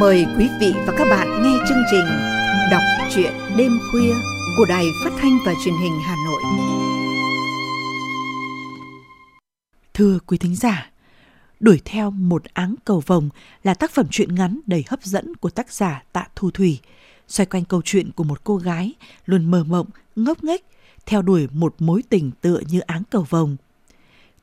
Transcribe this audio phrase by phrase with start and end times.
[0.00, 2.04] Mời quý vị và các bạn nghe chương trình
[2.70, 2.82] Đọc
[3.14, 4.14] truyện đêm khuya
[4.56, 6.42] của Đài Phát thanh và Truyền hình Hà Nội.
[9.94, 10.90] Thưa quý thính giả,
[11.60, 13.28] Đuổi theo một áng cầu vồng
[13.62, 16.80] là tác phẩm truyện ngắn đầy hấp dẫn của tác giả Tạ Thu Thủy,
[17.28, 18.94] xoay quanh câu chuyện của một cô gái
[19.26, 19.86] luôn mơ mộng,
[20.16, 20.64] ngốc nghếch,
[21.06, 23.56] theo đuổi một mối tình tựa như áng cầu vồng.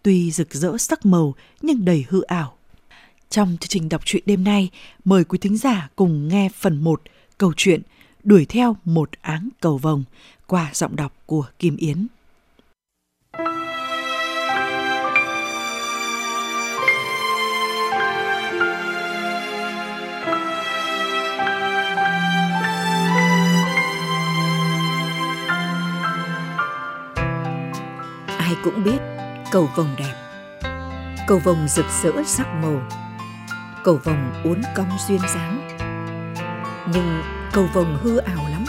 [0.03, 2.57] Tuy rực rỡ sắc màu nhưng đầy hư ảo.
[3.33, 4.69] Trong chương trình đọc truyện đêm nay,
[5.05, 7.01] mời quý thính giả cùng nghe phần 1
[7.37, 7.81] câu chuyện
[8.23, 10.03] Đuổi theo một áng cầu vồng
[10.47, 12.07] qua giọng đọc của Kim Yến.
[28.27, 28.99] Ai cũng biết
[29.51, 30.13] cầu vồng đẹp.
[31.27, 33.02] Cầu vồng rực rỡ sắc màu.
[33.83, 35.77] Cầu vồng uốn cong duyên dáng.
[36.93, 37.23] Nhưng
[37.53, 38.65] cầu vồng hư ảo lắm.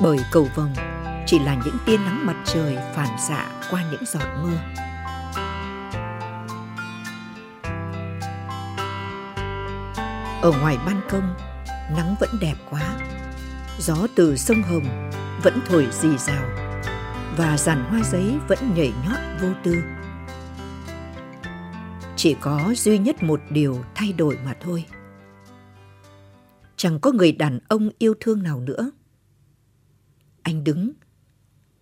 [0.00, 0.74] Bởi cầu vồng
[1.26, 4.56] chỉ là những tia nắng mặt trời phản xạ qua những giọt mưa.
[10.42, 11.34] Ở ngoài ban công,
[11.96, 12.82] nắng vẫn đẹp quá.
[13.78, 15.10] Gió từ sông Hồng
[15.42, 16.44] vẫn thổi rì rào
[17.36, 19.82] và giàn hoa giấy vẫn nhảy nhót vô tư.
[22.22, 24.84] Chỉ có duy nhất một điều thay đổi mà thôi.
[26.76, 28.90] Chẳng có người đàn ông yêu thương nào nữa.
[30.42, 30.92] Anh đứng,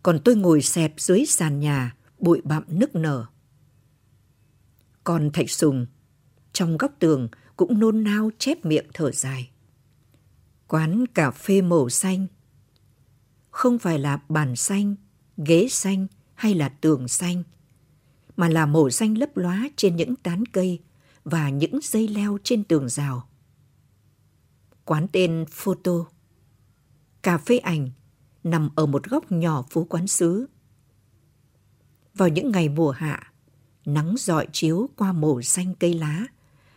[0.02, 3.26] còn tôi ngồi xẹp dưới sàn nhà, bụi bặm nức nở.
[5.04, 5.86] Còn Thạch Sùng,
[6.52, 9.50] trong góc tường cũng nôn nao chép miệng thở dài.
[10.68, 12.26] Quán cà phê màu xanh,
[13.50, 14.94] không phải là bàn xanh
[15.36, 17.42] ghế xanh hay là tường xanh,
[18.40, 20.80] mà là màu xanh lấp lóa trên những tán cây
[21.24, 23.28] và những dây leo trên tường rào.
[24.84, 25.92] Quán tên Photo.
[27.22, 27.90] Cà phê ảnh
[28.44, 30.46] nằm ở một góc nhỏ phố quán xứ.
[32.14, 33.32] Vào những ngày mùa hạ,
[33.86, 36.26] nắng dọi chiếu qua màu xanh cây lá,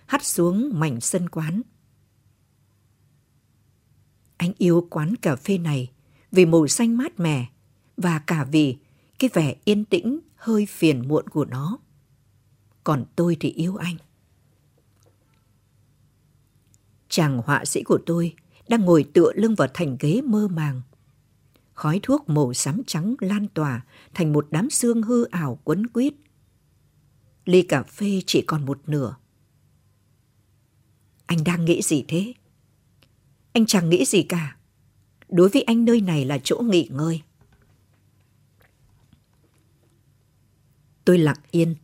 [0.05, 1.61] hắt xuống mảnh sân quán.
[4.37, 5.91] Anh yêu quán cà phê này
[6.31, 7.47] vì màu xanh mát mẻ
[7.97, 8.77] và cả vì
[9.19, 11.77] cái vẻ yên tĩnh hơi phiền muộn của nó.
[12.83, 13.95] Còn tôi thì yêu anh.
[17.09, 18.35] Chàng họa sĩ của tôi
[18.67, 20.81] đang ngồi tựa lưng vào thành ghế mơ màng.
[21.73, 26.13] Khói thuốc màu xám trắng lan tỏa thành một đám xương hư ảo quấn quýt.
[27.45, 29.15] Ly cà phê chỉ còn một nửa.
[31.25, 32.33] Anh đang nghĩ gì thế?
[33.53, 34.57] Anh chẳng nghĩ gì cả.
[35.29, 37.21] Đối với anh nơi này là chỗ nghỉ ngơi.
[41.05, 41.75] Tôi lặng yên,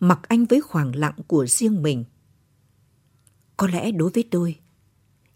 [0.00, 2.04] mặc anh với khoảng lặng của riêng mình.
[3.56, 4.58] Có lẽ đối với tôi,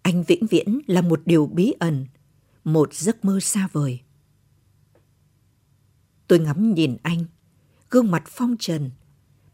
[0.02, 2.06] anh vĩnh viễn là một điều bí ẩn,
[2.64, 4.00] một giấc mơ xa vời.
[6.28, 7.24] Tôi ngắm nhìn anh,
[7.90, 8.90] gương mặt phong trần,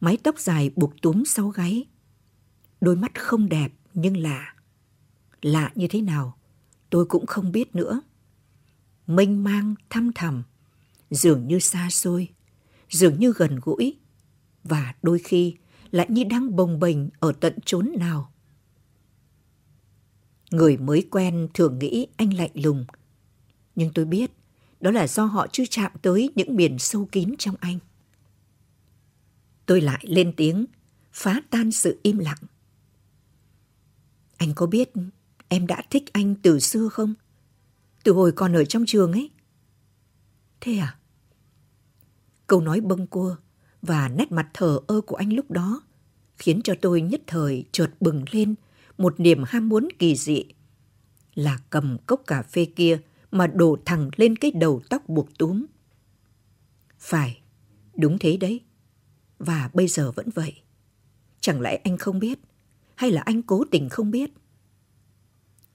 [0.00, 1.86] mái tóc dài buộc túm sau gáy.
[2.80, 4.54] Đôi mắt không đẹp nhưng lạ.
[5.42, 6.38] Lạ như thế nào,
[6.90, 8.00] tôi cũng không biết nữa.
[9.06, 10.42] Mênh mang, thăm thầm,
[11.10, 12.28] dường như xa xôi,
[12.90, 13.98] dường như gần gũi
[14.64, 15.54] và đôi khi
[15.90, 18.32] lại như đang bồng bềnh ở tận chốn nào.
[20.50, 22.84] Người mới quen thường nghĩ anh lạnh lùng,
[23.74, 24.30] nhưng tôi biết
[24.80, 27.78] đó là do họ chưa chạm tới những miền sâu kín trong anh.
[29.66, 30.66] Tôi lại lên tiếng,
[31.12, 32.38] phá tan sự im lặng.
[34.36, 34.90] Anh có biết
[35.48, 37.14] em đã thích anh từ xưa không?
[38.04, 39.30] Từ hồi còn ở trong trường ấy.
[40.60, 40.98] Thế à?
[42.48, 43.36] Câu nói bâng cua
[43.82, 45.82] và nét mặt thờ ơ của anh lúc đó
[46.36, 48.54] khiến cho tôi nhất thời chợt bừng lên
[48.98, 50.44] một niềm ham muốn kỳ dị.
[51.34, 53.00] Là cầm cốc cà phê kia
[53.30, 55.66] mà đổ thẳng lên cái đầu tóc buộc túm.
[56.98, 57.40] Phải,
[57.96, 58.60] đúng thế đấy.
[59.38, 60.54] Và bây giờ vẫn vậy.
[61.40, 62.38] Chẳng lẽ anh không biết?
[62.94, 64.30] Hay là anh cố tình không biết?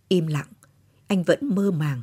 [0.07, 0.47] Im lặng,
[1.07, 2.01] anh vẫn mơ màng.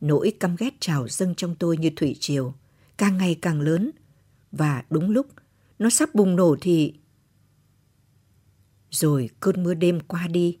[0.00, 2.54] Nỗi căm ghét trào dâng trong tôi như thủy triều
[2.96, 3.90] càng ngày càng lớn.
[4.52, 5.26] Và đúng lúc,
[5.78, 6.94] nó sắp bùng nổ thì
[8.90, 10.58] rồi cơn mưa đêm qua đi,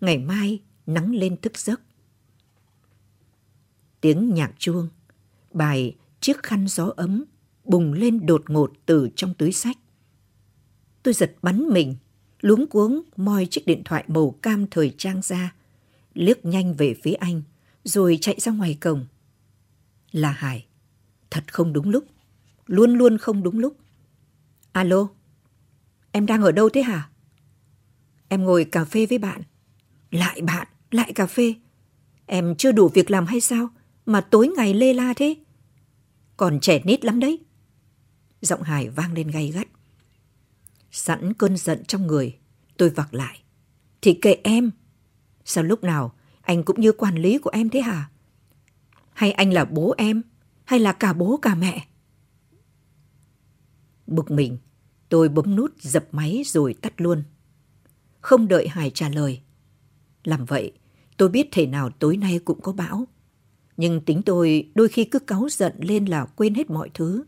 [0.00, 1.80] ngày mai nắng lên thức giấc.
[4.00, 4.88] Tiếng nhạc chuông,
[5.50, 7.24] bài chiếc khăn gió ấm
[7.64, 9.78] bùng lên đột ngột từ trong túi sách.
[11.02, 11.96] Tôi giật bắn mình,
[12.40, 15.54] luống cuống moi chiếc điện thoại màu cam thời trang ra,
[16.14, 17.42] liếc nhanh về phía anh,
[17.84, 19.06] rồi chạy ra ngoài cổng.
[20.12, 20.66] Là hải
[21.32, 22.04] thật không đúng lúc.
[22.66, 23.76] Luôn luôn không đúng lúc.
[24.72, 25.08] Alo,
[26.12, 27.08] em đang ở đâu thế hả?
[28.32, 29.42] em ngồi cà phê với bạn.
[30.10, 31.54] Lại bạn, lại cà phê.
[32.26, 33.68] Em chưa đủ việc làm hay sao
[34.06, 35.34] mà tối ngày lê la thế?
[36.36, 37.38] Còn trẻ nít lắm đấy.
[38.40, 39.66] Giọng Hải vang lên gay gắt.
[40.90, 42.38] Sẵn cơn giận trong người,
[42.76, 43.42] tôi vặc lại.
[44.02, 44.70] Thì kệ em.
[45.44, 48.10] Sao lúc nào anh cũng như quản lý của em thế hả?
[49.12, 50.22] Hay anh là bố em?
[50.72, 51.86] Hay là cả bố cả mẹ?
[54.06, 54.58] Bực mình,
[55.08, 57.22] tôi bấm nút dập máy rồi tắt luôn.
[58.20, 59.40] Không đợi Hải trả lời.
[60.24, 60.72] Làm vậy,
[61.16, 63.04] tôi biết thể nào tối nay cũng có bão.
[63.76, 67.24] Nhưng tính tôi đôi khi cứ cáu giận lên là quên hết mọi thứ.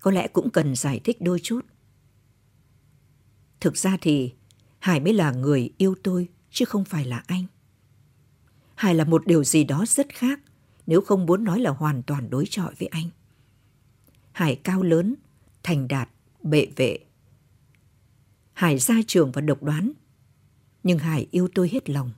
[0.00, 1.60] Có lẽ cũng cần giải thích đôi chút.
[3.60, 4.32] Thực ra thì
[4.78, 7.44] Hải mới là người yêu tôi chứ không phải là anh.
[8.74, 10.40] Hải là một điều gì đó rất khác
[10.86, 13.08] nếu không muốn nói là hoàn toàn đối chọi với anh.
[14.32, 15.14] Hải cao lớn,
[15.62, 16.08] thành đạt,
[16.42, 16.98] bệ vệ.
[18.52, 19.92] Hải ra trường và độc đoán.
[20.82, 22.10] Nhưng Hải yêu tôi hết lòng.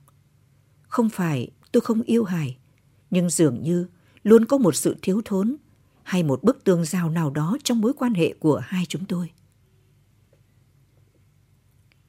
[0.87, 2.57] Không phải tôi không yêu Hải,
[3.09, 3.87] nhưng dường như
[4.23, 5.55] luôn có một sự thiếu thốn
[6.03, 9.31] hay một bức tường rào nào đó trong mối quan hệ của hai chúng tôi.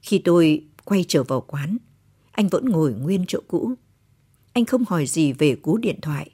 [0.02, 1.76] Khi tôi quay trở vào quán,
[2.32, 3.74] anh vẫn ngồi nguyên chỗ cũ.
[4.52, 6.30] Anh không hỏi gì về cú điện thoại,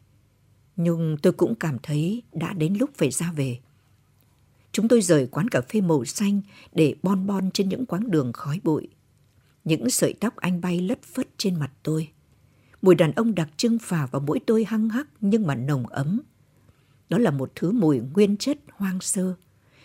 [0.82, 3.58] nhưng tôi cũng cảm thấy đã đến lúc phải ra về.
[4.72, 6.40] Chúng tôi rời quán cà phê màu xanh
[6.72, 8.88] để bon bon trên những quãng đường khói bụi.
[9.64, 12.08] Những sợi tóc anh bay lất phất trên mặt tôi.
[12.82, 16.20] Mùi đàn ông đặc trưng phả vào mũi tôi hăng hắc nhưng mà nồng ấm.
[17.08, 19.34] Đó là một thứ mùi nguyên chất hoang sơ.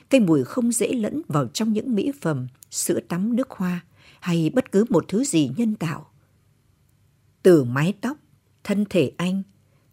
[0.09, 3.83] Cây mùi không dễ lẫn vào trong những mỹ phẩm, sữa tắm nước hoa
[4.19, 6.07] hay bất cứ một thứ gì nhân tạo.
[7.43, 8.17] Từ mái tóc,
[8.63, 9.43] thân thể anh,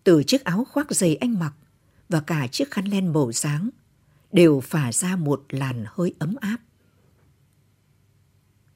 [0.04, 1.54] từ chiếc áo khoác dày anh mặc
[2.08, 3.70] và cả chiếc khăn len màu sáng
[4.32, 6.58] đều phả ra một làn hơi ấm áp.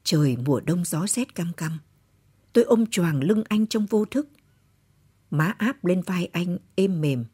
[0.03, 1.79] Trời mùa đông gió rét căm căm.
[2.53, 4.27] Tôi ôm choàng lưng anh trong vô thức.
[5.31, 7.25] Má áp lên vai anh êm mềm.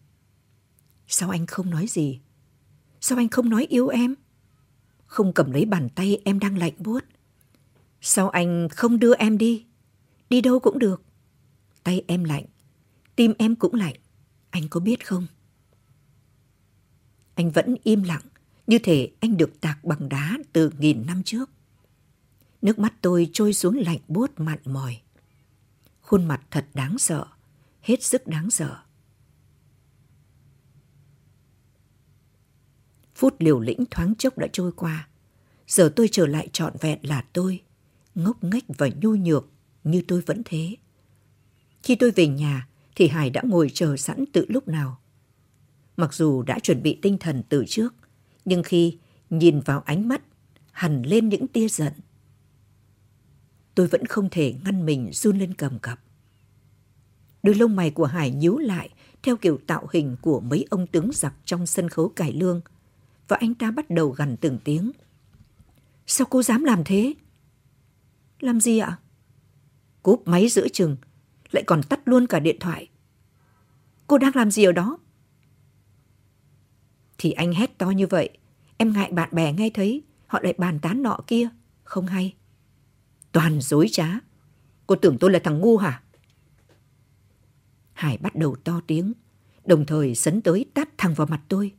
[1.08, 2.20] Sao anh không nói gì?
[3.02, 4.16] Sao anh không nói yêu em?
[5.06, 7.04] Không cầm lấy bàn tay em đang lạnh buốt.
[8.02, 9.66] Sao anh không đưa em đi?
[10.30, 11.02] Đi đâu cũng được.
[11.84, 12.46] Tay em lạnh,
[13.16, 13.96] tim em cũng lạnh.
[14.50, 15.28] Anh có biết không?
[17.36, 18.22] Anh vẫn im lặng,
[18.68, 21.50] như thể anh được tạc bằng đá từ nghìn năm trước.
[22.62, 25.02] Nước mắt tôi trôi xuống lạnh buốt mặn mòi.
[26.02, 27.26] Khuôn mặt thật đáng sợ,
[27.82, 28.78] hết sức đáng sợ.
[33.16, 35.08] Phút liều lĩnh thoáng chốc đã trôi qua.
[35.68, 37.62] Giờ tôi trở lại trọn vẹn là tôi,
[38.16, 39.50] ngốc nghếch và nhu nhược
[39.84, 40.76] như tôi vẫn thế.
[41.84, 45.00] Khi tôi về nhà thì Hải đã ngồi chờ sẵn từ lúc nào.
[45.98, 47.94] Mặc dù đã chuẩn bị tinh thần từ trước,
[48.46, 48.98] nhưng khi
[49.30, 50.22] nhìn vào ánh mắt,
[50.72, 51.94] hằn lên những tia giận.
[53.76, 56.00] Tôi vẫn không thể ngăn mình run lên cầm cập.
[57.44, 58.90] Đôi lông mày của Hải nhíu lại
[59.24, 62.62] theo kiểu tạo hình của mấy ông tướng giặc trong sân khấu cải lương–
[63.28, 64.92] và anh ta bắt đầu gằn từng tiếng.
[66.08, 67.14] Sao cô dám làm thế?
[68.40, 69.00] Làm gì ạ?
[70.04, 70.98] Cúp máy giữa chừng,
[71.54, 72.90] lại còn tắt luôn cả điện thoại.
[74.08, 74.98] Cô đang làm gì ở đó?
[77.18, 78.30] Thì anh hét to như vậy,
[78.78, 81.50] em ngại bạn bè nghe thấy, họ lại bàn tán nọ kia,
[81.84, 82.34] không hay.
[83.32, 84.08] Toàn dối trá.
[84.88, 86.04] Cô tưởng tôi là thằng ngu hả?
[87.94, 89.14] Hải bắt đầu to tiếng,
[89.66, 91.72] đồng thời sấn tới tát thẳng vào mặt tôi.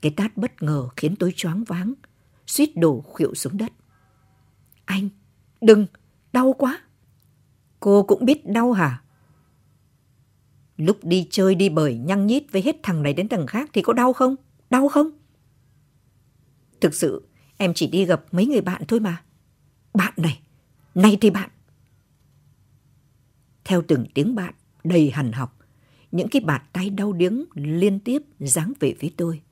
[0.00, 1.94] Cái tát bất ngờ khiến tôi choáng váng,
[2.46, 3.72] suýt đổ khuỵu xuống đất.
[4.84, 5.08] Anh,
[5.60, 5.86] đừng,
[6.32, 6.80] đau quá.
[7.84, 9.02] Cô cũng biết đau hả?
[10.76, 13.82] Lúc đi chơi đi bời nhăng nhít với hết thằng này đến thằng khác thì
[13.82, 14.36] có đau không?
[14.70, 15.10] Đau không?
[16.80, 19.22] Thực sự, em chỉ đi gặp mấy người bạn thôi mà.
[19.94, 20.40] Bạn này,
[20.94, 21.50] nay thì bạn.
[23.64, 25.58] Theo từng tiếng bạn đầy hằn học,
[26.12, 29.42] những cái bạt tay đau điếng liên tiếp giáng về phía tôi.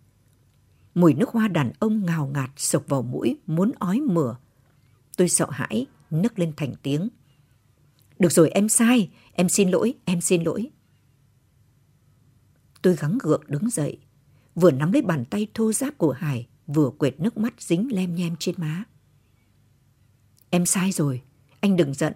[0.95, 4.37] Mùi nước hoa đàn ông ngào ngạt sộc vào mũi, muốn ói mửa.
[5.17, 7.09] Tôi sợ hãi, nức lên thành tiếng.
[8.23, 10.71] Được rồi, em sai, em xin lỗi, em xin lỗi.
[12.83, 13.99] Tôi gắng gượng đứng dậy,
[14.55, 18.14] vừa nắm lấy bàn tay thô ráp của Hải, vừa quệt nước mắt dính lem
[18.14, 18.85] nhem trên má.
[20.50, 21.23] Em sai rồi,
[21.61, 22.12] anh đừng giận,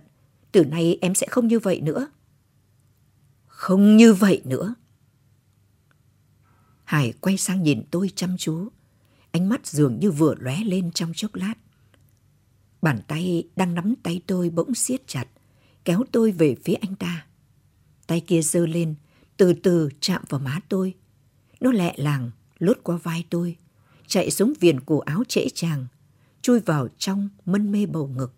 [0.52, 2.10] từ nay em sẽ không như vậy nữa.
[3.46, 4.74] Không như vậy nữa.
[6.84, 8.68] Hải quay sang nhìn tôi chăm chú.
[9.30, 11.54] Ánh mắt dường như vừa lóe lên trong chốc lát.
[12.82, 15.28] Bàn tay đang nắm tay tôi bỗng siết chặt,
[15.86, 17.26] kéo tôi về phía anh ta.
[18.06, 18.94] Tay kia giơ lên,
[19.36, 20.94] từ từ chạm vào má tôi.
[21.60, 23.56] Nó lẹ làng, lướt qua vai tôi,
[24.06, 25.86] chạy xuống viền cổ áo trễ chàng,
[26.42, 28.34] chui vào trong mân mê bầu ngực.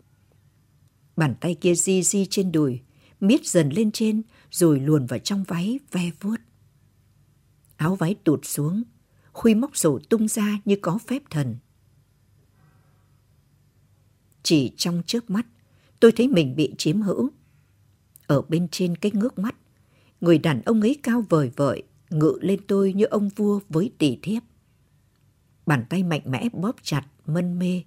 [1.16, 2.80] Bàn tay kia di di trên đùi,
[3.20, 6.40] miết dần lên trên rồi luồn vào trong váy ve vuốt.
[7.76, 8.82] Áo váy tụt xuống,
[9.32, 11.56] khuy móc sổ tung ra như có phép thần.
[14.42, 15.46] Chỉ trong chớp mắt,
[16.00, 17.30] tôi thấy mình bị chiếm hữu.
[18.28, 19.54] Ở bên trên cái ngước mắt,
[20.20, 24.18] người đàn ông ấy cao vời vợi, ngự lên tôi như ông vua với tỷ
[24.22, 24.42] thiếp.
[25.66, 27.82] Bàn tay mạnh mẽ bóp chặt, mân mê.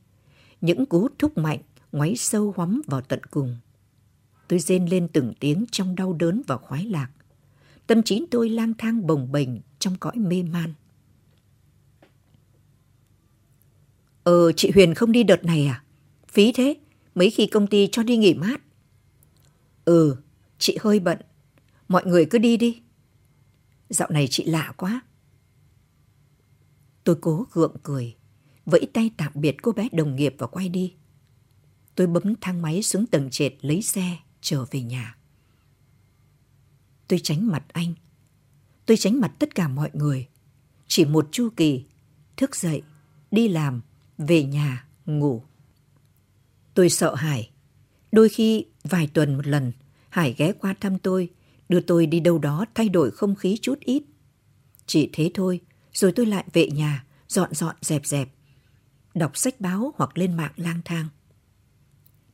[0.61, 1.59] Những cú thúc mạnh,
[1.91, 3.57] ngoáy sâu hoắm vào tận cùng.
[4.47, 7.09] Tôi rên lên từng tiếng trong đau đớn và khoái lạc.
[7.87, 10.73] Tâm trí tôi lang thang bồng bềnh trong cõi mê man.
[14.23, 15.83] Ờ, chị Huyền không đi đợt này à?
[16.27, 16.77] Phí thế,
[17.15, 18.61] mấy khi công ty cho đi nghỉ mát.
[19.85, 20.15] Ừ,
[20.61, 21.17] chị hơi bận.
[21.87, 22.81] Mọi người cứ đi đi.
[23.89, 25.01] Dạo này chị lạ quá.
[27.03, 28.15] Tôi cố gượng cười,
[28.65, 30.93] vẫy tay tạm biệt cô bé đồng nghiệp và quay đi.
[31.95, 35.17] Tôi bấm thang máy xuống tầng trệt lấy xe, trở về nhà.
[37.07, 37.93] Tôi tránh mặt anh.
[38.85, 40.27] Tôi tránh mặt tất cả mọi người.
[40.87, 41.85] Chỉ một chu kỳ,
[42.37, 42.81] thức dậy,
[43.31, 43.81] đi làm,
[44.17, 45.43] về nhà, ngủ.
[46.73, 47.51] Tôi sợ hãi
[48.11, 49.71] Đôi khi, vài tuần một lần,
[50.11, 51.29] Hải ghé qua thăm tôi,
[51.69, 54.03] đưa tôi đi đâu đó thay đổi không khí chút ít.
[54.85, 55.59] Chỉ thế thôi,
[55.93, 58.29] rồi tôi lại về nhà, dọn dọn dẹp dẹp.
[59.13, 61.07] Đọc sách báo hoặc lên mạng lang thang.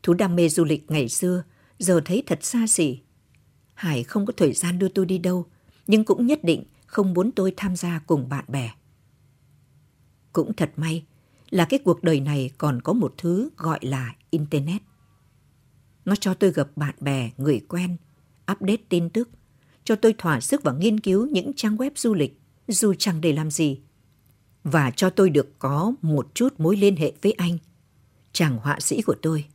[0.03, 1.43] Thú đam mê du lịch ngày xưa,
[1.79, 2.99] giờ thấy thật xa xỉ.
[3.73, 5.45] Hải không có thời gian đưa tôi đi đâu,
[5.87, 8.71] nhưng cũng nhất định không muốn tôi tham gia cùng bạn bè.
[10.33, 11.05] Cũng thật may
[11.49, 14.81] là cái cuộc đời này còn có một thứ gọi là Internet.
[16.07, 17.97] Nó cho tôi gặp bạn bè, người quen,
[18.51, 19.29] update tin tức,
[19.83, 23.33] cho tôi thỏa sức và nghiên cứu những trang web du lịch, dù chẳng để
[23.33, 23.79] làm gì.
[24.63, 27.57] Và cho tôi được có một chút mối liên hệ với anh,
[28.31, 29.45] chàng họa sĩ của tôi.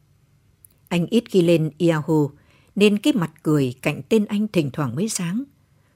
[0.88, 2.28] Anh ít khi lên Yahoo,
[2.74, 5.44] nên cái mặt cười cạnh tên anh thỉnh thoảng mới sáng.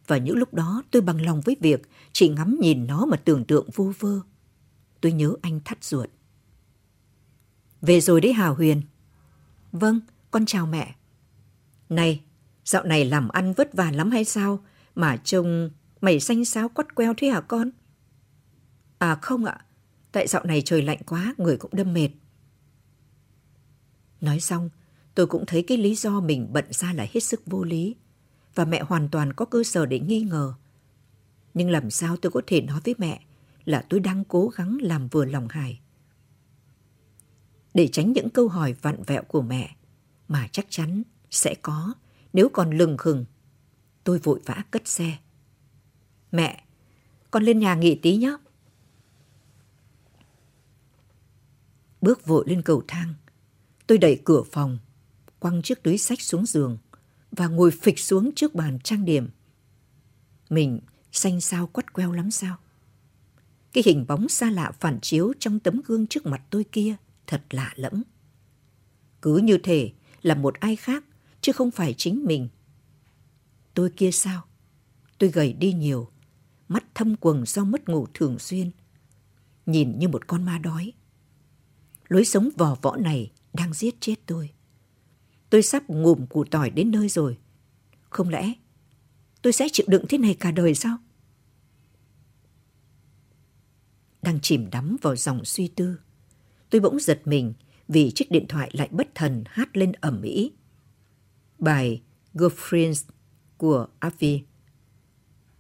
[0.07, 1.83] Và những lúc đó tôi bằng lòng với việc
[2.13, 4.21] chỉ ngắm nhìn nó mà tưởng tượng vô vơ.
[5.01, 6.11] Tôi nhớ anh thắt ruột.
[7.81, 8.83] Về rồi đấy Hào Huyền.
[9.73, 10.01] Vâng,
[10.37, 10.95] con chào mẹ.
[11.89, 12.21] Này,
[12.65, 14.65] dạo này làm ăn vất vả lắm hay sao?
[14.95, 17.71] Mà trông mày xanh xáo quắt queo thế hả con?
[18.99, 19.65] À không ạ,
[20.13, 22.09] tại dạo này trời lạnh quá, người cũng đâm mệt.
[24.21, 24.71] Nói xong,
[25.15, 27.97] tôi cũng thấy cái lý do mình bận ra là hết sức vô lý
[28.55, 30.55] và mẹ hoàn toàn có cơ sở để nghi ngờ.
[31.55, 33.21] Nhưng làm sao tôi có thể nói với mẹ
[33.65, 35.81] là tôi đang cố gắng làm vừa lòng Hải.
[37.75, 39.77] Để tránh những câu hỏi vặn vẹo của mẹ
[40.29, 41.95] mà chắc chắn sẽ có
[42.33, 43.25] nếu còn lừng khừng.
[44.05, 45.19] Tôi vội vã cất xe.
[46.33, 46.65] Mẹ,
[47.31, 48.37] con lên nhà nghỉ tí nhé.
[52.01, 53.15] Bước vội lên cầu thang.
[53.87, 54.79] Tôi đẩy cửa phòng,
[55.39, 56.79] quăng chiếc túi sách xuống giường
[57.31, 59.29] và ngồi phịch xuống trước bàn trang điểm.
[60.51, 60.81] Mình
[61.13, 62.57] xanh sao quắt queo lắm sao?
[63.73, 67.43] Cái hình bóng xa lạ phản chiếu trong tấm gương trước mặt tôi kia thật
[67.51, 68.03] lạ lẫm.
[69.23, 69.93] Cứ như thể
[70.27, 71.05] là một ai khác,
[71.41, 72.49] chứ không phải chính mình.
[73.75, 74.43] Tôi kia sao?
[75.19, 76.11] Tôi gầy đi nhiều,
[76.69, 78.71] mắt thâm quầng do mất ngủ thường xuyên.
[79.67, 80.93] Nhìn như một con ma đói.
[82.09, 84.51] Lối sống vò võ này đang giết chết tôi.
[85.51, 87.39] Tôi sắp ngủm củ tỏi đến nơi rồi.
[88.11, 88.53] Không lẽ
[89.43, 90.99] tôi sẽ chịu đựng thế này cả đời sao?
[94.27, 95.99] đang chìm đắm vào dòng suy tư.
[96.71, 97.53] Tôi bỗng giật mình
[97.89, 100.53] vì chiếc điện thoại lại bất thần hát lên ẩm ĩ.
[101.59, 102.03] Bài
[102.35, 103.05] Girlfriends
[103.57, 104.43] của Avi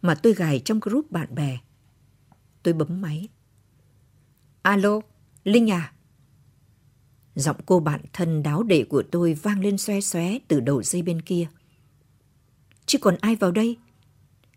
[0.03, 1.59] mà tôi gài trong group bạn bè.
[2.63, 3.29] Tôi bấm máy.
[4.63, 5.01] Alo,
[5.45, 5.93] Linh à?
[7.35, 11.03] Giọng cô bạn thân đáo để của tôi vang lên xoe xoé từ đầu dây
[11.03, 11.47] bên kia.
[12.87, 13.77] Chứ còn ai vào đây?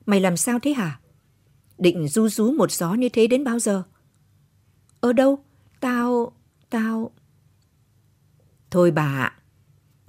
[0.06, 1.00] Mày làm sao thế hả?
[1.78, 3.84] Định du rú một gió như thế đến bao giờ?
[5.00, 5.44] Ở đâu?
[5.80, 6.32] Tao...
[6.70, 7.12] tao...
[8.72, 9.36] Thôi bà ạ.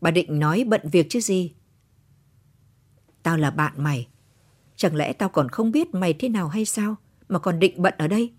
[0.00, 1.54] Bà định nói bận việc chứ gì?
[3.22, 4.08] Tao là bạn mày.
[4.76, 6.96] Chẳng lẽ tao còn không biết mày thế nào hay sao
[7.28, 8.32] mà còn định bận ở đây?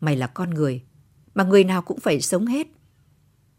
[0.00, 0.82] Mày là con người,
[1.34, 2.66] mà người nào cũng phải sống hết.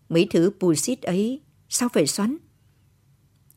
[0.10, 2.38] Mấy thứ bullshit ấy sao phải xoắn?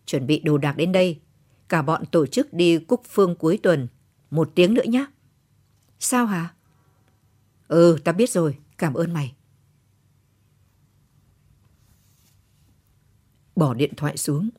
[0.06, 1.20] Chuẩn bị đồ đạc đến đây.
[1.68, 3.88] Cả bọn tổ chức đi Cúc Phương cuối tuần.
[4.30, 5.06] Một tiếng nữa nhé.
[5.98, 6.54] Sao hả?
[7.68, 9.34] Ừ, ta biết rồi, cảm ơn mày.
[13.56, 14.50] Bỏ điện thoại xuống,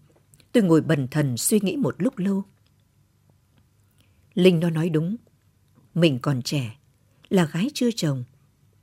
[0.52, 2.44] tôi ngồi bần thần suy nghĩ một lúc lâu.
[4.34, 5.16] Linh nó nói đúng,
[5.94, 6.76] mình còn trẻ,
[7.30, 8.24] là gái chưa chồng.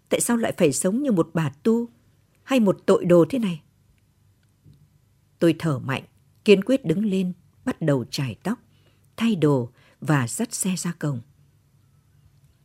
[0.09, 1.88] Tại sao lại phải sống như một bà tu
[2.43, 3.62] hay một tội đồ thế này?
[5.38, 6.05] Tôi thở mạnh,
[6.45, 7.33] kiên quyết đứng lên,
[7.64, 8.59] bắt đầu chải tóc,
[9.17, 11.21] thay đồ và dắt xe ra cổng.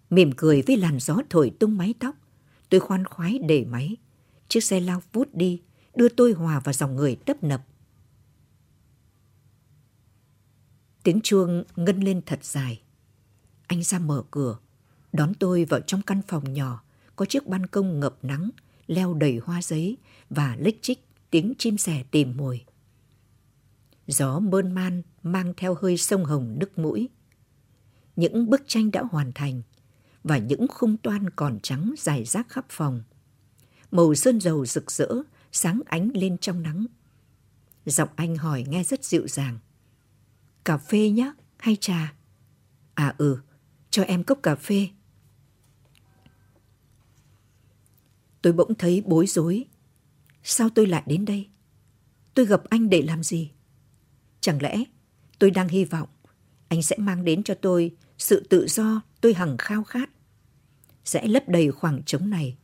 [0.09, 2.15] Mỉm cười với làn gió thổi tung mái tóc,
[2.69, 3.95] tôi khoan khoái để máy.
[4.47, 5.61] Chiếc xe lao vút đi,
[5.95, 7.61] đưa tôi hòa vào dòng người tấp nập.
[11.03, 12.81] Tiếng chuông ngân lên thật dài.
[13.67, 14.57] Anh ra mở cửa,
[15.13, 16.83] đón tôi vào trong căn phòng nhỏ,
[17.15, 18.49] có chiếc ban công ngập nắng,
[18.87, 19.97] leo đầy hoa giấy
[20.29, 22.65] và lích chích tiếng chim sẻ tìm mồi.
[24.07, 27.09] Gió mơn man mang theo hơi sông hồng nước mũi.
[28.15, 29.61] Những bức tranh đã hoàn thành
[30.23, 33.03] và những khung toan còn trắng dài rác khắp phòng.
[33.91, 35.07] Màu sơn dầu rực rỡ,
[35.55, 36.85] sáng ánh lên trong nắng.
[37.85, 39.59] Giọng anh hỏi nghe rất dịu dàng.
[40.65, 42.13] Cà phê nhá hay trà?
[42.93, 43.41] À ừ,
[43.89, 44.87] cho em cốc cà phê.
[48.41, 49.65] Tôi bỗng thấy bối rối.
[50.43, 51.49] Sao tôi lại đến đây?
[52.33, 53.51] Tôi gặp anh để làm gì?
[54.41, 54.83] Chẳng lẽ
[55.39, 56.09] tôi đang hy vọng
[56.67, 60.09] anh sẽ mang đến cho tôi sự tự do tôi hằng khao khát?
[61.05, 62.57] Sẽ lấp đầy khoảng trống này,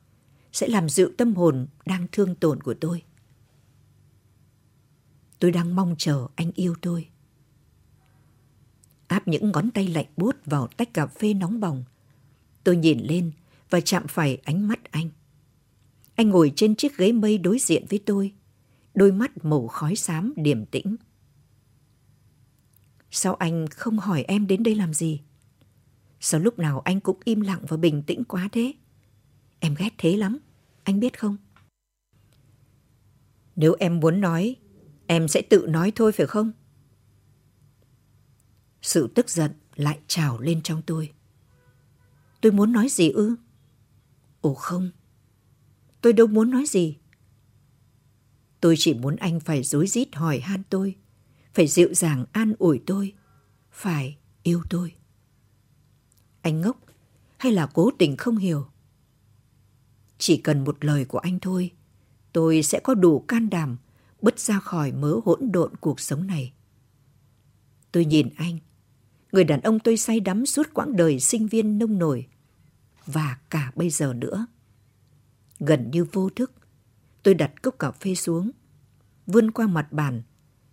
[0.51, 3.03] sẽ làm dịu tâm hồn đang thương tổn của tôi.
[5.39, 7.07] Tôi đang mong chờ anh yêu tôi.
[9.07, 11.83] Áp những ngón tay lạnh buốt vào tách cà phê nóng bỏng.
[12.63, 13.31] Tôi nhìn lên
[13.69, 15.09] và chạm phải ánh mắt anh.
[16.15, 18.33] Anh ngồi trên chiếc ghế mây đối diện với tôi,
[18.93, 20.95] đôi mắt màu khói xám điềm tĩnh.
[23.11, 25.21] Sao anh không hỏi em đến đây làm gì?
[26.19, 28.73] Sao lúc nào anh cũng im lặng và bình tĩnh quá thế?
[29.63, 30.37] Em ghét thế lắm,
[30.83, 31.37] anh biết không?
[33.55, 34.55] Nếu em muốn nói,
[35.07, 36.51] em sẽ tự nói thôi phải không?
[38.81, 41.11] Sự tức giận lại trào lên trong tôi.
[42.41, 43.35] Tôi muốn nói gì ư?
[44.41, 44.91] Ồ không,
[46.01, 46.97] tôi đâu muốn nói gì.
[48.59, 50.95] Tôi chỉ muốn anh phải dối rít hỏi han tôi,
[51.53, 53.13] phải dịu dàng an ủi tôi,
[53.71, 54.95] phải yêu tôi.
[56.41, 56.77] Anh ngốc
[57.37, 58.67] hay là cố tình không hiểu?
[60.23, 61.71] Chỉ cần một lời của anh thôi,
[62.33, 63.77] tôi sẽ có đủ can đảm
[64.21, 66.53] bứt ra khỏi mớ hỗn độn cuộc sống này.
[67.91, 68.57] Tôi nhìn anh,
[69.31, 72.27] người đàn ông tôi say đắm suốt quãng đời sinh viên nông nổi,
[73.05, 74.45] và cả bây giờ nữa.
[75.59, 76.51] Gần như vô thức,
[77.23, 78.51] tôi đặt cốc cà phê xuống,
[79.27, 80.21] vươn qua mặt bàn,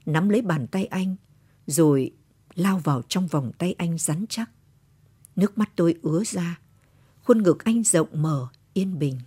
[0.07, 1.17] nắm lấy bàn tay anh,
[1.67, 2.13] rồi
[2.55, 4.51] lao vào trong vòng tay anh rắn chắc.
[5.37, 6.59] Nước mắt tôi ứa ra,
[7.25, 9.19] khuôn ngực anh rộng mở, yên bình.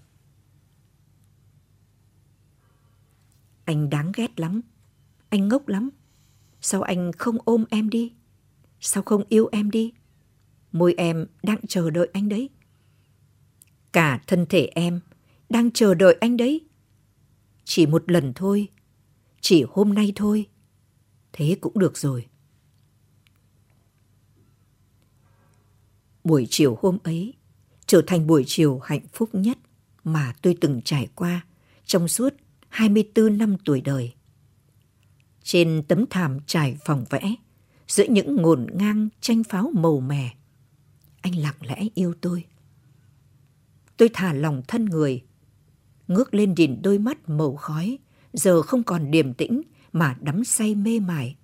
[3.65, 4.62] Anh đáng ghét lắm,
[5.30, 5.89] anh ngốc lắm.
[6.62, 8.13] Sao anh không ôm em đi?
[8.80, 9.93] Sao không yêu em đi?
[10.71, 12.50] Môi em đang chờ đợi anh đấy.
[13.93, 15.00] Cả thân thể em
[15.50, 16.62] đang chờ đợi anh đấy.
[17.63, 18.67] Chỉ một lần thôi,
[19.41, 20.47] chỉ hôm nay thôi.
[21.34, 22.28] Thế cũng được rồi.
[26.24, 27.34] Buổi chiều hôm ấy
[27.86, 29.58] trở thành buổi chiều hạnh phúc nhất
[30.04, 31.45] mà tôi từng trải qua
[31.86, 32.34] trong suốt
[32.71, 34.13] 24 năm tuổi đời.
[35.43, 37.36] Trên tấm thảm trải phòng vẽ,
[37.88, 40.36] giữa những ngổn ngang tranh pháo màu mè,
[41.21, 42.45] anh lặng lẽ yêu tôi.
[43.97, 45.23] Tôi thả lòng thân người,
[46.07, 47.99] ngước lên nhìn đôi mắt màu khói,
[48.34, 49.62] giờ không còn điềm tĩnh
[49.93, 51.36] mà đắm say mê mải.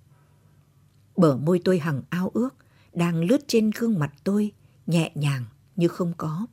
[1.16, 2.54] Bờ môi tôi hằng ao ước,
[2.92, 4.52] đang lướt trên gương mặt tôi,
[4.86, 5.44] nhẹ nhàng
[5.76, 6.46] như không có.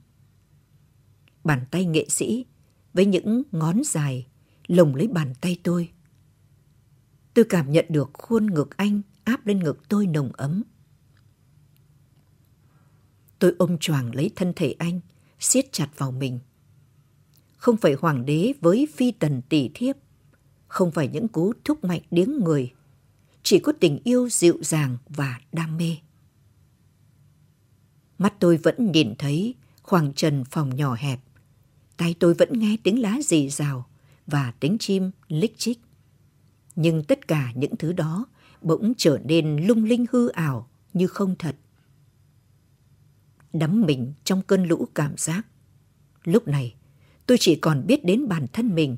[1.43, 2.45] Bàn tay nghệ sĩ
[2.93, 4.27] với những ngón dài
[4.67, 5.91] lồng lấy bàn tay tôi.
[7.33, 10.63] Tôi cảm nhận được khuôn ngực anh áp lên ngực tôi nồng ấm.
[13.39, 14.99] Tôi ôm choàng lấy thân thể anh,
[15.39, 16.39] siết chặt vào mình.
[17.57, 19.95] Không phải hoàng đế với phi tần tỷ thiếp,
[20.67, 22.73] không phải những cú thúc mạnh điếng người,
[23.43, 25.95] chỉ có tình yêu dịu dàng và đam mê.
[28.17, 31.19] Mắt tôi vẫn nhìn thấy khoảng trần phòng nhỏ hẹp.
[31.97, 33.85] Tay tôi vẫn nghe tiếng lá rì rào
[34.27, 35.79] và tiếng chim lích chích.
[36.75, 38.25] Nhưng tất cả những thứ đó
[38.61, 41.55] bỗng trở nên lung linh hư ảo như không thật.
[43.53, 45.47] Đắm mình trong cơn lũ cảm giác.
[46.23, 46.75] Lúc này,
[47.25, 48.97] tôi chỉ còn biết đến bản thân mình.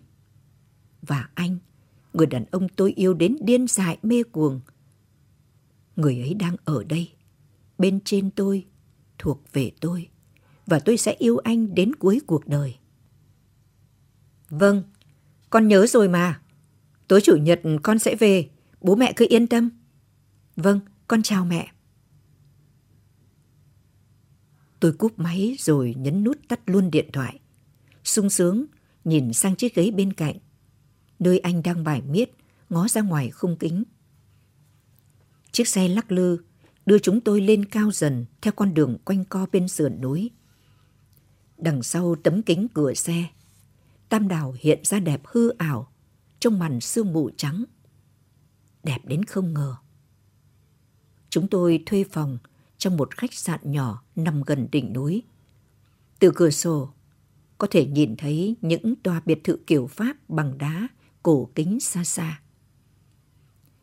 [1.02, 1.58] Và anh,
[2.14, 4.62] người đàn ông tôi yêu đến điên dại mê cuồng.
[5.96, 7.12] Người ấy đang ở đây,
[7.78, 8.66] bên trên tôi,
[9.18, 10.10] thuộc về tôi.
[10.66, 12.78] Và tôi sẽ yêu anh đến cuối cuộc đời.
[14.50, 14.84] Vâng,
[15.50, 16.42] con nhớ rồi mà.
[17.08, 18.50] Tối chủ nhật con sẽ về,
[18.82, 19.70] bố mẹ cứ yên tâm.
[20.56, 21.72] Vâng, con chào mẹ.
[24.80, 27.40] Tôi cúp máy rồi nhấn nút tắt luôn điện thoại.
[28.04, 28.66] sung sướng
[29.04, 30.36] nhìn sang chiếc ghế bên cạnh,
[31.20, 32.32] nơi anh đang bài miết
[32.70, 33.84] ngó ra ngoài khung kính.
[35.52, 36.38] Chiếc xe lắc lư
[36.86, 40.32] đưa chúng tôi lên cao dần theo con đường quanh co bên sườn núi.
[41.58, 43.26] Đằng sau tấm kính cửa xe,
[44.10, 45.92] Tam Đảo hiện ra đẹp hư ảo
[46.40, 47.64] trong màn sương mù trắng.
[48.84, 49.76] Đẹp đến không ngờ.
[51.30, 52.38] Chúng tôi thuê phòng
[52.78, 55.24] trong một khách sạn nhỏ nằm gần đỉnh núi.
[56.20, 56.90] Từ cửa sổ,
[57.58, 60.88] có thể nhìn thấy những tòa biệt thự kiểu Pháp bằng đá
[61.24, 62.42] cổ kính xa xa.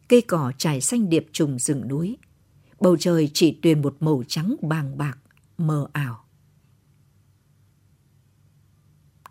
[0.08, 2.18] Cây cỏ trải xanh điệp trùng rừng núi,
[2.80, 5.18] bầu trời chỉ tuyền một màu trắng bàng bạc,
[5.58, 6.23] mờ ảo.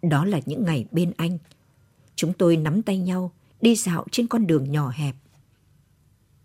[0.03, 1.37] Đó là những ngày bên anh.
[2.15, 5.15] Chúng tôi nắm tay nhau, đi dạo trên con đường nhỏ hẹp.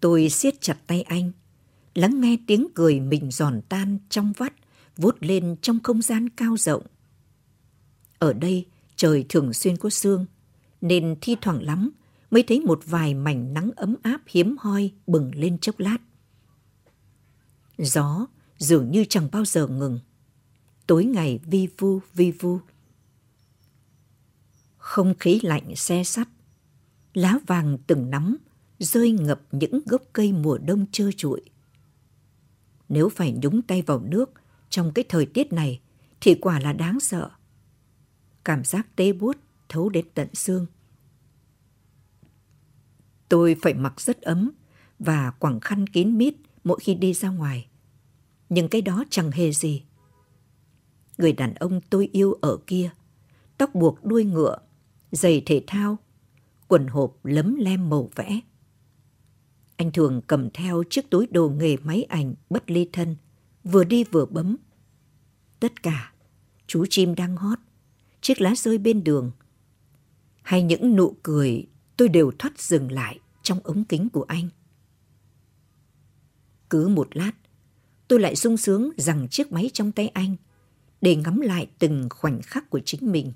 [0.00, 1.32] Tôi siết chặt tay anh,
[1.94, 4.52] lắng nghe tiếng cười mình giòn tan trong vắt,
[4.96, 6.82] vút lên trong không gian cao rộng.
[8.18, 8.66] Ở đây,
[8.96, 10.26] trời thường xuyên có sương,
[10.80, 11.90] nên thi thoảng lắm
[12.30, 15.98] mới thấy một vài mảnh nắng ấm áp hiếm hoi bừng lên chốc lát.
[17.78, 18.26] Gió
[18.58, 19.98] dường như chẳng bao giờ ngừng.
[20.86, 22.58] Tối ngày vi vu vi vu.
[24.88, 26.28] Không khí lạnh xe sắt,
[27.14, 28.36] lá vàng từng nắm
[28.78, 31.40] rơi ngập những gốc cây mùa đông trơ trụi.
[32.88, 34.30] Nếu phải nhúng tay vào nước
[34.68, 35.80] trong cái thời tiết này
[36.20, 37.30] thì quả là đáng sợ.
[38.44, 39.36] Cảm giác tê buốt
[39.68, 40.66] thấu đến tận xương.
[43.28, 44.50] Tôi phải mặc rất ấm
[44.98, 47.68] và quẳng khăn kín mít mỗi khi đi ra ngoài.
[48.48, 49.82] Nhưng cái đó chẳng hề gì.
[51.18, 52.90] Người đàn ông tôi yêu ở kia,
[53.58, 54.58] tóc buộc đuôi ngựa,
[55.12, 55.98] giày thể thao,
[56.68, 58.40] quần hộp lấm lem màu vẽ.
[59.76, 63.16] Anh thường cầm theo chiếc túi đồ nghề máy ảnh bất ly thân,
[63.64, 64.56] vừa đi vừa bấm.
[65.60, 66.12] Tất cả,
[66.66, 67.58] chú chim đang hót,
[68.20, 69.30] chiếc lá rơi bên đường,
[70.42, 71.66] hay những nụ cười
[71.96, 74.48] tôi đều thoát dừng lại trong ống kính của anh.
[76.70, 77.32] Cứ một lát,
[78.08, 80.36] tôi lại sung sướng rằng chiếc máy trong tay anh
[81.00, 83.32] để ngắm lại từng khoảnh khắc của chính mình.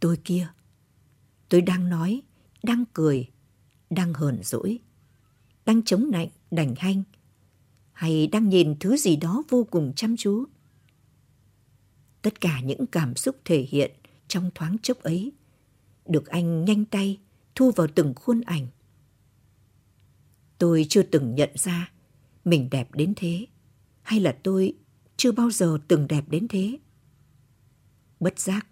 [0.00, 0.48] Tôi kia,
[1.48, 2.22] tôi đang nói,
[2.62, 3.28] đang cười,
[3.90, 4.78] đang hờn dỗi,
[5.66, 7.02] đang chống nạnh, đành hanh,
[7.92, 10.44] hay đang nhìn thứ gì đó vô cùng chăm chú.
[12.22, 13.90] Tất cả những cảm xúc thể hiện
[14.28, 15.32] trong thoáng chốc ấy
[16.06, 17.18] được anh nhanh tay
[17.54, 18.66] thu vào từng khuôn ảnh.
[20.58, 21.92] Tôi chưa từng nhận ra
[22.44, 23.46] mình đẹp đến thế,
[24.02, 24.74] hay là tôi
[25.16, 26.78] chưa bao giờ từng đẹp đến thế.
[28.20, 28.66] Bất giác,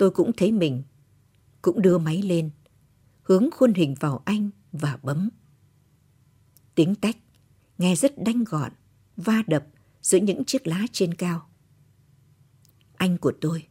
[0.00, 0.82] tôi cũng thấy mình,
[1.62, 2.50] cũng đưa máy lên,
[3.22, 5.28] hướng khuôn hình vào anh và bấm.
[6.74, 7.16] Tiếng tách,
[7.78, 8.72] nghe rất đanh gọn,
[9.16, 9.66] va đập
[10.02, 11.46] giữa những chiếc lá trên cao.
[12.96, 13.66] Anh của tôi.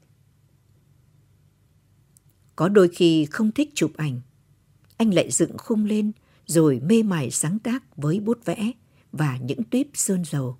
[2.55, 4.21] Có đôi khi không thích chụp ảnh,
[4.97, 6.11] anh lại dựng khung lên
[6.45, 8.71] rồi mê mải sáng tác với bút vẽ
[9.11, 10.57] và những tuyếp sơn dầu.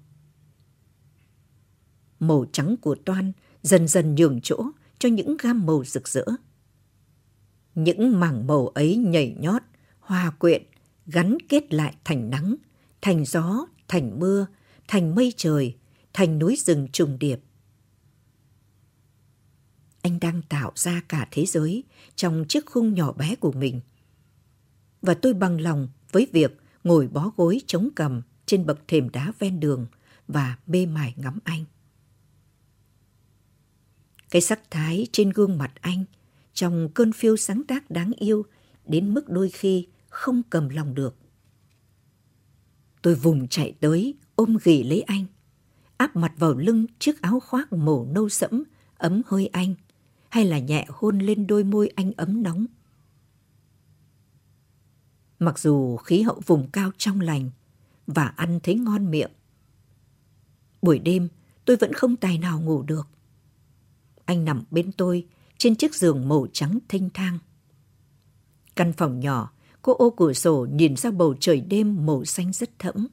[2.19, 3.32] Màu trắng của toan
[3.63, 6.26] dần dần nhường chỗ cho những gam màu rực rỡ.
[7.76, 9.62] Những mảng màu ấy nhảy nhót,
[10.00, 10.64] hòa quyện,
[11.06, 12.56] gắn kết lại thành nắng,
[13.02, 14.48] thành gió, thành mưa,
[14.88, 15.76] thành mây trời,
[16.14, 17.40] thành núi rừng trùng điệp.
[20.02, 21.84] Anh đang tạo ra cả thế giới
[22.16, 23.82] trong chiếc khung nhỏ bé của mình–
[25.02, 29.34] và tôi bằng lòng với việc ngồi bó gối chống cầm trên bậc thềm đá
[29.40, 29.88] ven đường
[30.28, 31.66] và mê mải ngắm anh.
[34.30, 36.06] Cái sắc thái trên gương mặt anh
[36.54, 38.46] trong cơn phiêu sáng tác đáng yêu
[38.86, 41.15] đến mức đôi khi không cầm lòng được.
[43.02, 45.26] Tôi vùng chạy tới ôm ghì lấy anh,
[45.98, 48.63] áp mặt vào lưng chiếc áo khoác màu nâu sẫm
[48.98, 49.76] ấm hơi anh,
[50.30, 52.65] hay là nhẹ hôn lên đôi môi anh ấm nóng.
[55.39, 57.50] Mặc dù khí hậu vùng cao trong lành
[58.08, 59.32] và ăn thấy ngon miệng.
[60.82, 61.28] Buổi đêm
[61.65, 63.08] tôi vẫn không tài nào ngủ được.
[64.30, 67.39] Anh nằm bên tôi trên chiếc giường màu trắng thanh thang.
[68.76, 72.80] Căn phòng nhỏ, cô ô cửa sổ nhìn ra bầu trời đêm màu xanh rất
[72.80, 73.08] thẫm.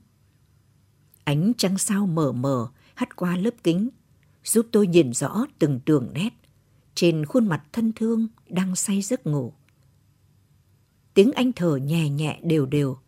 [1.24, 3.88] Ánh trăng sao mờ mờ hắt qua lớp kính,
[4.44, 6.30] giúp tôi nhìn rõ từng đường nét
[6.94, 9.52] trên khuôn mặt thân thương đang say giấc ngủ
[11.14, 12.98] tiếng anh thở nhẹ nhẹ đều đều.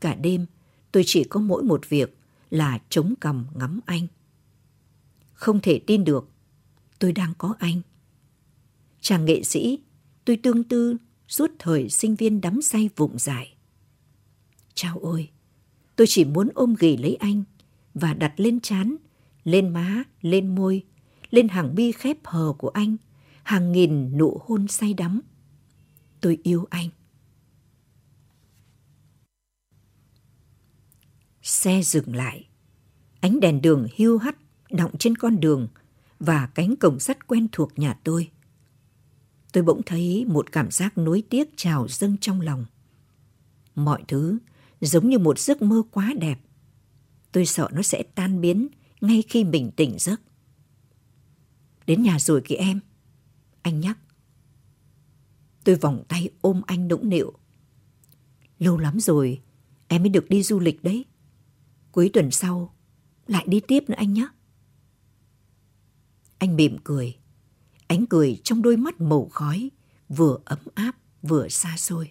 [0.00, 0.46] Cả đêm,
[0.92, 2.18] tôi chỉ có mỗi một việc
[2.50, 4.06] là chống cằm ngắm anh.
[5.32, 6.28] Không thể tin được,
[6.98, 7.80] tôi đang có anh.
[9.00, 9.78] Chàng nghệ sĩ,
[10.24, 10.96] tôi tương tư
[11.28, 13.56] suốt thời sinh viên đắm say vụng dại.
[14.74, 15.30] Chao ôi,
[15.96, 17.42] tôi chỉ muốn ôm ghì lấy anh
[17.94, 18.96] và đặt lên chán,
[19.44, 20.84] lên má, lên môi,
[21.30, 22.96] lên hàng mi khép hờ của anh,
[23.42, 25.20] hàng nghìn nụ hôn say đắm.
[26.20, 26.88] Tôi yêu anh.
[31.42, 32.48] Xe dừng lại.
[33.20, 34.36] Ánh đèn đường hưu hắt
[34.70, 35.68] đọng trên con đường
[36.20, 38.30] và cánh cổng sắt quen thuộc nhà tôi.
[39.52, 42.64] Tôi bỗng thấy một cảm giác nối tiếc trào dâng trong lòng.
[43.74, 44.38] Mọi thứ
[44.80, 46.40] giống như một giấc mơ quá đẹp.
[47.32, 48.68] Tôi sợ nó sẽ tan biến
[49.00, 50.20] ngay khi mình tỉnh giấc.
[51.86, 52.80] Đến nhà rồi kìa em.
[53.62, 53.98] Anh nhắc.
[55.64, 57.32] Tôi vòng tay ôm anh nũng nịu.
[58.58, 59.40] Lâu lắm rồi,
[59.88, 61.04] em mới được đi du lịch đấy.
[61.92, 62.74] Cuối tuần sau,
[63.26, 64.28] lại đi tiếp nữa anh nhé.
[66.38, 67.16] Anh mỉm cười.
[67.86, 69.70] Ánh cười trong đôi mắt màu khói,
[70.08, 72.10] vừa ấm áp vừa xa xôi.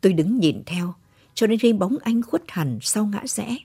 [0.00, 0.94] Tôi đứng nhìn theo,
[1.34, 3.56] cho đến khi bóng anh khuất hẳn sau ngã rẽ,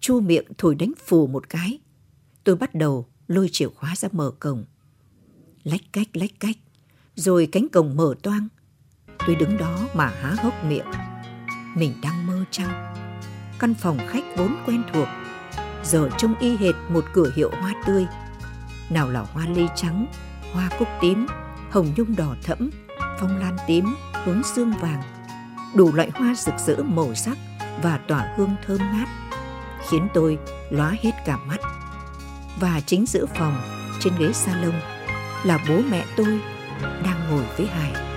[0.00, 1.78] chu miệng thổi đánh phù một cái.
[2.44, 4.64] Tôi bắt đầu lôi chìa khóa ra mở cổng.
[5.64, 6.56] Lách cách lách cách,
[7.14, 8.48] rồi cánh cổng mở toang.
[9.26, 10.90] Tôi đứng đó mà há hốc miệng.
[11.76, 12.94] Mình đang mơ chăng?
[13.58, 15.08] Căn phòng khách vốn quen thuộc,
[15.84, 18.06] giờ trông y hệt một cửa hiệu hoa tươi.
[18.90, 20.06] Nào là hoa ly trắng,
[20.52, 21.26] hoa cúc tím,
[21.70, 22.70] hồng nhung đỏ thẫm,
[23.20, 23.94] phong lan tím,
[24.24, 25.02] hướng xương vàng.
[25.74, 27.38] Đủ loại hoa rực rỡ màu sắc
[27.82, 29.08] và tỏa hương thơm ngát,
[29.88, 30.38] khiến tôi
[30.70, 31.60] lóa hết cả mắt
[32.60, 33.62] và chính giữa phòng
[34.00, 34.74] trên ghế salon
[35.44, 36.40] là bố mẹ tôi
[36.82, 38.13] đang ngồi với Hải.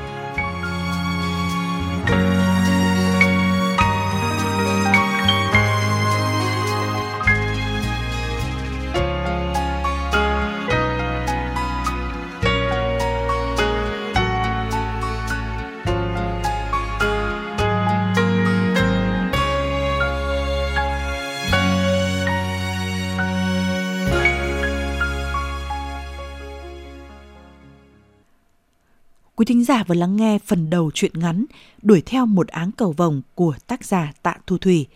[29.48, 31.46] Thính giả vừa lắng nghe phần đầu truyện ngắn
[31.82, 34.88] Đuổi theo một áng cầu vồng của tác giả Tạ Thu Thủy.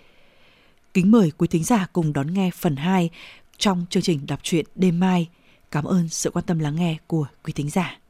[0.94, 3.10] Kính mời quý thính giả cùng đón nghe phần 2
[3.58, 5.30] trong chương trình đọc truyện đêm mai.
[5.72, 8.01] Cảm ơn sự quan tâm lắng nghe của quý thính giả.